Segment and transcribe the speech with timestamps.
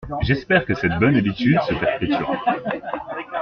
[0.23, 2.35] J’espère que cette bonne habitude se perpétuera.